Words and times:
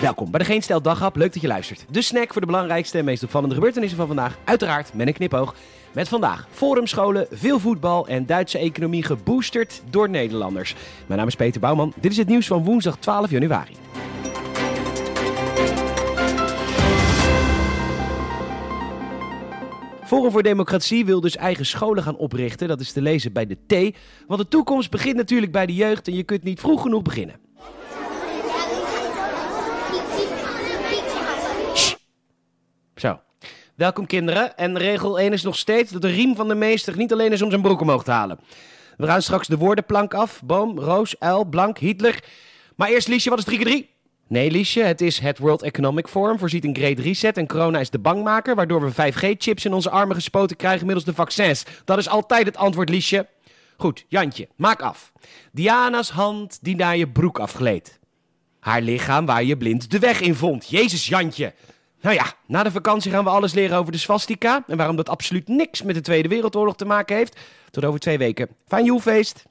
Welkom 0.00 0.30
bij 0.30 0.40
de 0.40 0.46
Geen 0.46 0.62
Stel 0.62 0.82
Daghap. 0.82 1.16
Leuk 1.16 1.32
dat 1.32 1.42
je 1.42 1.48
luistert. 1.48 1.84
De 1.90 2.02
snack 2.02 2.32
voor 2.32 2.40
de 2.40 2.46
belangrijkste 2.46 2.98
en 2.98 3.04
meest 3.04 3.22
opvallende 3.22 3.54
gebeurtenissen 3.54 3.98
van 3.98 4.06
vandaag. 4.06 4.38
Uiteraard 4.44 4.94
met 4.94 5.06
een 5.06 5.12
knipoog. 5.12 5.54
Met 5.92 6.08
vandaag 6.08 6.48
forumscholen, 6.50 7.26
veel 7.30 7.58
voetbal 7.58 8.06
en 8.06 8.26
Duitse 8.26 8.58
economie 8.58 9.02
geboosterd 9.02 9.82
door 9.90 10.08
Nederlanders. 10.08 10.74
Mijn 11.06 11.18
naam 11.18 11.28
is 11.28 11.34
Peter 11.34 11.60
Bouwman. 11.60 11.92
Dit 11.96 12.10
is 12.10 12.16
het 12.16 12.28
nieuws 12.28 12.46
van 12.46 12.64
woensdag 12.64 12.96
12 12.96 13.30
januari. 13.30 13.72
Forum 20.04 20.30
voor 20.30 20.42
Democratie 20.42 21.04
wil 21.04 21.20
dus 21.20 21.36
eigen 21.36 21.66
scholen 21.66 22.02
gaan 22.02 22.16
oprichten. 22.16 22.68
Dat 22.68 22.80
is 22.80 22.92
te 22.92 23.02
lezen 23.02 23.32
bij 23.32 23.46
de 23.46 23.56
T. 23.66 23.96
Want 24.26 24.40
de 24.40 24.48
toekomst 24.48 24.90
begint 24.90 25.16
natuurlijk 25.16 25.52
bij 25.52 25.66
de 25.66 25.74
jeugd 25.74 26.08
en 26.08 26.14
je 26.14 26.22
kunt 26.22 26.42
niet 26.42 26.60
vroeg 26.60 26.82
genoeg 26.82 27.02
beginnen. 27.02 27.46
Zo. 32.98 33.20
Welkom 33.78 34.06
kinderen. 34.06 34.56
En 34.56 34.78
regel 34.78 35.18
1 35.18 35.32
is 35.32 35.42
nog 35.42 35.56
steeds 35.56 35.92
dat 35.92 36.02
de 36.02 36.08
riem 36.08 36.36
van 36.36 36.48
de 36.48 36.54
meester 36.54 36.96
niet 36.96 37.12
alleen 37.12 37.32
is 37.32 37.42
om 37.42 37.50
zijn 37.50 37.62
broek 37.62 37.80
omhoog 37.80 38.04
te 38.04 38.10
halen. 38.10 38.38
We 38.96 39.06
gaan 39.06 39.22
straks 39.22 39.46
de 39.46 39.56
woordenplank 39.56 40.14
af. 40.14 40.42
Boom, 40.44 40.78
roos, 40.78 41.18
uil, 41.18 41.44
blank, 41.44 41.78
Hitler. 41.78 42.24
Maar 42.76 42.88
eerst 42.88 43.08
Liesje, 43.08 43.30
wat 43.30 43.38
is 43.38 43.44
3 43.44 43.56
keer 43.56 43.66
3? 43.66 43.90
Nee, 44.28 44.50
Liesje, 44.50 44.82
het 44.82 45.00
is 45.00 45.18
het 45.18 45.38
World 45.38 45.62
Economic 45.62 46.08
Forum 46.08 46.38
voorziet 46.38 46.64
een 46.64 46.76
Great 46.76 46.98
Reset 46.98 47.36
en 47.36 47.46
corona 47.46 47.78
is 47.78 47.90
de 47.90 47.98
bangmaker, 47.98 48.54
waardoor 48.54 48.80
we 48.80 49.12
5G-chips 49.12 49.64
in 49.64 49.72
onze 49.72 49.90
armen 49.90 50.16
gespoten 50.16 50.56
krijgen 50.56 50.86
middels 50.86 51.06
de 51.06 51.14
vaccins. 51.14 51.64
Dat 51.84 51.98
is 51.98 52.08
altijd 52.08 52.46
het 52.46 52.56
antwoord, 52.56 52.88
Liesje. 52.88 53.26
Goed, 53.76 54.04
Jantje, 54.08 54.48
maak 54.56 54.82
af. 54.82 55.12
Diana's 55.52 56.10
hand 56.10 56.58
die 56.62 56.76
naar 56.76 56.96
je 56.96 57.08
broek 57.08 57.38
afgleed. 57.38 57.98
Haar 58.60 58.82
lichaam 58.82 59.26
waar 59.26 59.44
je 59.44 59.56
blind 59.56 59.90
de 59.90 59.98
weg 59.98 60.20
in 60.20 60.34
vond. 60.34 60.68
Jezus, 60.68 61.08
Jantje. 61.08 61.52
Nou 62.00 62.14
ja, 62.14 62.32
na 62.46 62.62
de 62.62 62.70
vakantie 62.70 63.10
gaan 63.10 63.24
we 63.24 63.30
alles 63.30 63.52
leren 63.52 63.78
over 63.78 63.92
de 63.92 63.98
swastika 63.98 64.64
en 64.66 64.76
waarom 64.76 64.96
dat 64.96 65.08
absoluut 65.08 65.48
niks 65.48 65.82
met 65.82 65.94
de 65.94 66.00
Tweede 66.00 66.28
Wereldoorlog 66.28 66.76
te 66.76 66.84
maken 66.84 67.16
heeft. 67.16 67.40
Tot 67.70 67.84
over 67.84 68.00
twee 68.00 68.18
weken. 68.18 68.48
Fijn 68.66 68.84
joelfeest! 68.84 69.44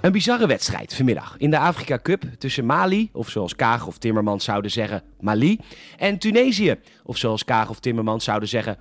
Een 0.00 0.12
bizarre 0.12 0.46
wedstrijd 0.46 0.94
vanmiddag 0.94 1.34
in 1.38 1.50
de 1.50 1.58
Afrika 1.58 1.98
Cup 2.02 2.22
tussen 2.38 2.66
Mali, 2.66 3.10
of 3.12 3.28
zoals 3.28 3.56
Kaag 3.56 3.86
of 3.86 3.98
Timmermans 3.98 4.44
zouden 4.44 4.70
zeggen, 4.70 5.02
Mali, 5.20 5.58
en 5.96 6.18
Tunesië, 6.18 6.76
of 7.04 7.16
zoals 7.16 7.44
Kaag 7.44 7.68
of 7.68 7.80
Timmermans 7.80 8.24
zouden 8.24 8.48
zeggen, 8.48 8.78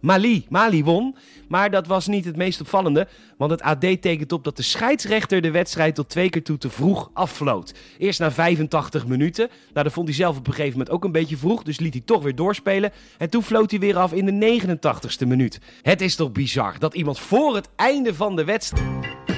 Mali. 0.00 0.46
Mali 0.48 0.84
won, 0.84 1.16
maar 1.48 1.70
dat 1.70 1.86
was 1.86 2.06
niet 2.06 2.24
het 2.24 2.36
meest 2.36 2.60
opvallende, 2.60 3.08
want 3.36 3.50
het 3.50 3.62
AD 3.62 3.80
tekent 3.80 4.32
op 4.32 4.44
dat 4.44 4.56
de 4.56 4.62
scheidsrechter 4.62 5.40
de 5.40 5.50
wedstrijd 5.50 5.94
tot 5.94 6.08
twee 6.08 6.30
keer 6.30 6.42
toe 6.42 6.58
te 6.58 6.70
vroeg 6.70 7.10
affloot. 7.12 7.74
Eerst 7.98 8.20
na 8.20 8.30
85 8.30 9.06
minuten, 9.06 9.48
nou 9.72 9.84
dat 9.84 9.92
vond 9.92 10.08
hij 10.08 10.16
zelf 10.16 10.38
op 10.38 10.46
een 10.46 10.52
gegeven 10.52 10.78
moment 10.78 10.90
ook 10.94 11.04
een 11.04 11.12
beetje 11.12 11.36
vroeg, 11.36 11.62
dus 11.62 11.78
liet 11.78 11.92
hij 11.92 12.02
toch 12.04 12.22
weer 12.22 12.34
doorspelen. 12.34 12.92
En 13.18 13.30
toen 13.30 13.42
floot 13.42 13.70
hij 13.70 13.80
weer 13.80 13.96
af 13.96 14.12
in 14.12 14.24
de 14.24 14.60
89ste 14.60 15.26
minuut. 15.26 15.60
Het 15.82 16.00
is 16.00 16.16
toch 16.16 16.32
bizar 16.32 16.78
dat 16.78 16.94
iemand 16.94 17.18
voor 17.18 17.54
het 17.54 17.68
einde 17.76 18.14
van 18.14 18.36
de 18.36 18.44
wedstrijd... 18.44 19.29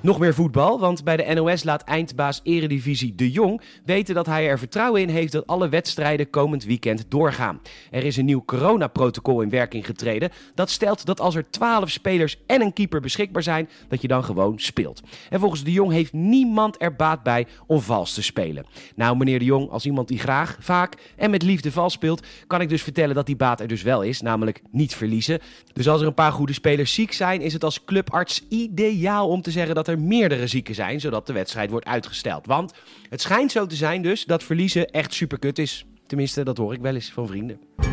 Nog 0.00 0.18
meer 0.18 0.34
voetbal, 0.34 0.80
want 0.80 1.04
bij 1.04 1.16
de 1.16 1.34
NOS 1.34 1.64
laat 1.64 1.82
eindbaas 1.82 2.40
Eredivisie 2.42 3.14
De 3.14 3.30
Jong 3.30 3.60
weten 3.84 4.14
dat 4.14 4.26
hij 4.26 4.48
er 4.48 4.58
vertrouwen 4.58 5.00
in 5.00 5.08
heeft 5.08 5.32
dat 5.32 5.46
alle 5.46 5.68
wedstrijden 5.68 6.30
komend 6.30 6.64
weekend 6.64 7.04
doorgaan. 7.08 7.60
Er 7.90 8.04
is 8.04 8.16
een 8.16 8.24
nieuw 8.24 8.44
coronaprotocol 8.44 9.40
in 9.40 9.50
werking 9.50 9.86
getreden. 9.86 10.30
Dat 10.54 10.70
stelt 10.70 11.06
dat 11.06 11.20
als 11.20 11.34
er 11.34 11.50
12 11.50 11.90
spelers 11.90 12.36
en 12.46 12.60
een 12.60 12.72
keeper 12.72 13.00
beschikbaar 13.00 13.42
zijn, 13.42 13.68
dat 13.88 14.02
je 14.02 14.08
dan 14.08 14.24
gewoon 14.24 14.58
speelt. 14.58 15.02
En 15.30 15.40
volgens 15.40 15.64
De 15.64 15.72
Jong 15.72 15.92
heeft 15.92 16.12
niemand 16.12 16.82
er 16.82 16.96
baat 16.96 17.22
bij 17.22 17.46
om 17.66 17.80
vals 17.80 18.14
te 18.14 18.22
spelen. 18.22 18.66
Nou, 18.94 19.16
meneer 19.16 19.38
De 19.38 19.44
Jong, 19.44 19.70
als 19.70 19.86
iemand 19.86 20.08
die 20.08 20.18
graag, 20.18 20.56
vaak 20.60 20.94
en 21.16 21.30
met 21.30 21.42
liefde 21.42 21.72
vals 21.72 21.92
speelt, 21.92 22.26
kan 22.46 22.60
ik 22.60 22.68
dus 22.68 22.82
vertellen 22.82 23.14
dat 23.14 23.26
die 23.26 23.36
baat 23.36 23.60
er 23.60 23.68
dus 23.68 23.82
wel 23.82 24.02
is, 24.02 24.20
namelijk 24.20 24.62
niet 24.70 24.94
verliezen. 24.94 25.40
Dus 25.72 25.88
als 25.88 26.00
er 26.00 26.06
een 26.06 26.14
paar 26.14 26.32
goede 26.32 26.52
spelers 26.52 26.94
ziek 26.94 27.12
zijn, 27.12 27.40
is 27.40 27.52
het 27.52 27.64
als 27.64 27.84
clubarts 27.84 28.44
ideaal 28.48 29.28
om 29.28 29.42
te 29.42 29.50
zeggen 29.50 29.74
dat 29.74 29.87
er 29.88 29.98
meerdere 29.98 30.46
zieken 30.46 30.74
zijn, 30.74 31.00
zodat 31.00 31.26
de 31.26 31.32
wedstrijd 31.32 31.70
wordt 31.70 31.86
uitgesteld. 31.86 32.46
Want 32.46 32.72
het 33.08 33.20
schijnt 33.20 33.52
zo 33.52 33.66
te 33.66 33.76
zijn 33.76 34.02
dus 34.02 34.24
dat 34.24 34.44
verliezen 34.44 34.86
echt 34.86 35.14
superkut 35.14 35.58
is. 35.58 35.84
Tenminste, 36.06 36.44
dat 36.44 36.56
hoor 36.56 36.72
ik 36.72 36.80
wel 36.80 36.94
eens 36.94 37.10
van 37.12 37.26
vrienden. 37.26 37.87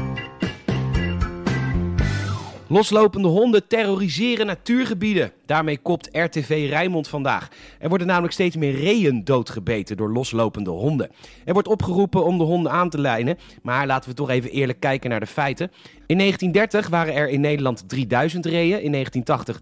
Loslopende 2.75 3.27
honden 3.27 3.67
terroriseren 3.67 4.45
natuurgebieden. 4.45 5.31
Daarmee 5.45 5.77
kopt 5.77 6.09
RTV 6.11 6.67
Rijnmond 6.69 7.07
vandaag. 7.07 7.47
Er 7.79 7.89
worden 7.89 8.07
namelijk 8.07 8.33
steeds 8.33 8.55
meer 8.55 8.75
reeën 8.75 9.23
doodgebeten 9.23 9.97
door 9.97 10.11
loslopende 10.11 10.69
honden. 10.69 11.11
Er 11.45 11.53
wordt 11.53 11.67
opgeroepen 11.67 12.25
om 12.25 12.37
de 12.37 12.43
honden 12.43 12.71
aan 12.71 12.89
te 12.89 12.99
lijnen, 12.99 13.37
maar 13.61 13.85
laten 13.85 14.09
we 14.09 14.15
toch 14.15 14.29
even 14.29 14.51
eerlijk 14.51 14.79
kijken 14.79 15.09
naar 15.09 15.19
de 15.19 15.25
feiten. 15.25 15.71
In 16.05 16.17
1930 16.17 16.87
waren 16.87 17.13
er 17.13 17.29
in 17.29 17.41
Nederland 17.41 17.89
3000 17.89 18.45
reeën, 18.45 18.81
in 18.81 18.91
1980 18.91 19.59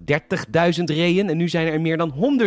30.000 0.80 0.84
reeën 0.84 1.30
en 1.30 1.38
nu 1.38 1.50
zijn 1.50 1.68
er 1.68 1.82
meer 1.82 1.98
dan 1.98 2.40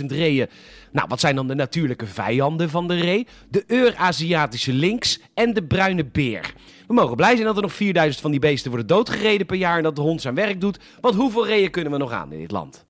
100.000 0.00 0.06
reeën. 0.06 0.46
Nou, 0.92 1.08
wat 1.08 1.20
zijn 1.20 1.34
dan 1.34 1.48
de 1.48 1.54
natuurlijke 1.54 2.06
vijanden 2.06 2.70
van 2.70 2.88
de 2.88 2.94
ree? 2.94 3.26
De 3.50 3.64
Euraziatische 3.66 4.72
lynx 4.72 5.20
en 5.34 5.54
de 5.54 5.62
bruine 5.62 6.04
beer. 6.04 6.54
We 6.88 6.94
mogen 6.94 7.16
blij 7.16 7.34
zijn 7.34 7.46
dat 7.46 7.56
er 7.56 7.62
nog 7.62 7.72
4000 7.72 8.22
van 8.22 8.30
die 8.30 8.40
beesten 8.40 8.70
worden 8.70 8.86
doodgereden 8.86 9.46
per 9.46 9.56
jaar 9.56 9.76
en 9.76 9.82
dat 9.82 9.96
de 9.96 10.02
hond 10.02 10.20
zijn 10.20 10.34
werk 10.34 10.60
doet. 10.60 10.78
Want 11.00 11.14
hoeveel 11.14 11.46
reeën 11.46 11.70
kunnen 11.70 11.92
we 11.92 11.98
nog 11.98 12.12
aan 12.12 12.32
in 12.32 12.38
dit 12.38 12.50
land? 12.50 12.86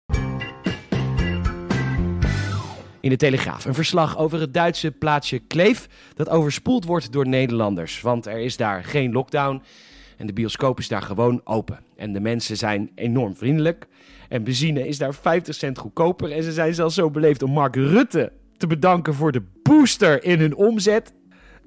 In 3.01 3.11
de 3.11 3.17
Telegraaf 3.17 3.65
een 3.65 3.75
verslag 3.75 4.19
over 4.19 4.41
het 4.41 4.55
Duitse 4.55 4.91
plaatsje 4.91 5.39
Kleef 5.39 5.89
dat 6.15 6.29
overspoeld 6.29 6.85
wordt 6.85 7.13
door 7.13 7.29
Nederlanders. 7.29 8.01
Want 8.01 8.27
er 8.27 8.39
is 8.39 8.57
daar 8.57 8.85
geen 8.85 9.13
lockdown 9.13 9.63
en 10.17 10.27
de 10.27 10.33
bioscoop 10.33 10.79
is 10.79 10.89
daar 10.89 11.03
gewoon 11.03 11.41
open. 11.45 11.79
En 11.97 12.13
de 12.13 12.21
mensen 12.21 12.57
zijn 12.57 12.91
enorm 12.95 13.37
vriendelijk. 13.37 13.87
En 14.29 14.45
benzine 14.45 14.89
is 14.89 14.99
daar 14.99 15.15
50 15.15 15.55
cent 15.55 15.79
goedkoper. 15.79 16.33
En 16.33 16.43
ze 16.43 16.53
zijn 16.53 16.75
zelfs 16.75 16.95
zo 16.95 17.11
beleefd 17.11 17.43
om 17.43 17.51
Mark 17.51 17.77
Rutte 17.77 18.33
te 18.57 18.67
bedanken 18.67 19.15
voor 19.15 19.33
de 19.33 19.43
booster 19.63 20.25
in 20.25 20.39
hun 20.39 20.55
omzet. 20.55 21.13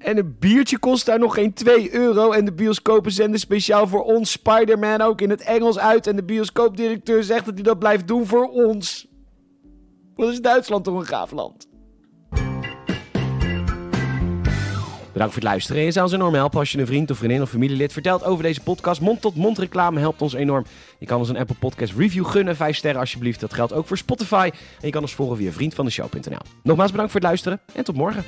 En 0.02 0.18
een 0.18 0.36
biertje 0.38 0.78
kost 0.78 1.06
daar 1.06 1.18
nog 1.18 1.34
geen 1.34 1.52
2 1.52 1.94
euro. 1.94 2.32
En 2.32 2.44
de 2.44 2.52
bioscopen 2.52 3.12
zenden 3.12 3.40
speciaal 3.40 3.88
voor 3.88 4.02
ons 4.02 4.30
Spider-Man 4.30 5.00
ook 5.00 5.20
in 5.20 5.30
het 5.30 5.42
Engels 5.42 5.78
uit. 5.78 6.06
En 6.06 6.16
de 6.16 6.24
bioscoopdirecteur 6.24 7.22
zegt 7.22 7.44
dat 7.44 7.54
hij 7.54 7.62
dat 7.62 7.78
blijft 7.78 8.08
doen 8.08 8.26
voor 8.26 8.48
ons. 8.48 9.06
Wat 10.16 10.28
is 10.28 10.40
Duitsland 10.40 10.84
toch 10.84 10.98
een 10.98 11.06
gaaf 11.06 11.30
land? 11.30 11.70
Bedankt 15.12 15.34
voor 15.34 15.42
het 15.42 15.50
luisteren. 15.50 15.80
En 15.80 15.86
je 15.86 15.92
zou 15.92 16.04
ons 16.04 16.14
enorm 16.14 16.34
helpen 16.34 16.58
als 16.58 16.72
je 16.72 16.78
een 16.78 16.86
vriend 16.86 17.10
of 17.10 17.18
vriendin 17.18 17.42
of 17.42 17.50
familielid 17.50 17.92
vertelt 17.92 18.24
over 18.24 18.42
deze 18.42 18.60
podcast. 18.60 19.00
Mond-tot-mond 19.00 19.58
reclame 19.58 20.00
helpt 20.00 20.22
ons 20.22 20.32
enorm. 20.32 20.64
Je 20.98 21.06
kan 21.06 21.18
ons 21.18 21.28
een 21.28 21.36
Apple 21.36 21.56
Podcast 21.58 21.92
review 21.96 22.26
gunnen. 22.26 22.56
5 22.56 22.76
sterren 22.76 23.00
alsjeblieft. 23.00 23.40
Dat 23.40 23.54
geldt 23.54 23.72
ook 23.72 23.86
voor 23.86 23.98
Spotify. 23.98 24.50
En 24.52 24.86
je 24.86 24.90
kan 24.90 25.02
ons 25.02 25.14
volgen 25.14 25.36
via 25.36 25.52
vriendvandeshow.nl. 25.52 26.38
Nogmaals 26.62 26.90
bedankt 26.90 27.12
voor 27.12 27.20
het 27.20 27.28
luisteren 27.28 27.60
en 27.74 27.84
tot 27.84 27.96
morgen. 27.96 28.24